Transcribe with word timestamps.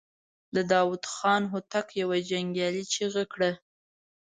د 0.55 0.57
داوود 0.71 1.03
خان 1.13 1.43
هوتک 1.53 1.87
يوه 2.01 2.17
جنګيالې 2.29 2.83
چيغه 2.93 3.23
کړه. 3.33 3.51